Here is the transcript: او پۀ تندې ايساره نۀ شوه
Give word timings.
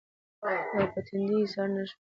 او 0.73 0.81
پۀ 0.91 0.99
تندې 1.07 1.35
ايساره 1.41 1.71
نۀ 1.75 1.83
شوه 1.87 1.89